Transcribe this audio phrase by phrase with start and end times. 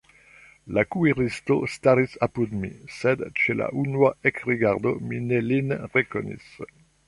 [0.77, 6.53] La kuiristo staris apud mi, sed ĉe la unua ekrigardo mi ne lin rekonis.